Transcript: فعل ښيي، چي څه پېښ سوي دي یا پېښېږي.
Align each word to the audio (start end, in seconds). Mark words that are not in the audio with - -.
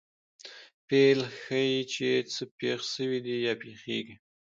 فعل 0.85 1.19
ښيي، 1.41 1.79
چي 1.93 2.09
څه 2.33 2.43
پېښ 2.57 2.79
سوي 2.93 3.19
دي 3.25 3.35
یا 3.45 3.53
پېښېږي. 3.61 4.15